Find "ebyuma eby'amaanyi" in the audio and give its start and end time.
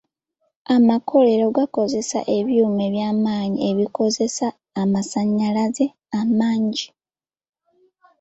2.37-3.59